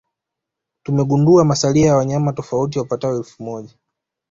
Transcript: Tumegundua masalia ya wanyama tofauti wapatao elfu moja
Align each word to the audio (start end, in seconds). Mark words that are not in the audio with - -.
Tumegundua 0.83 1.45
masalia 1.45 1.85
ya 1.87 1.95
wanyama 1.95 2.33
tofauti 2.33 2.79
wapatao 2.79 3.17
elfu 3.17 3.43
moja 3.43 3.73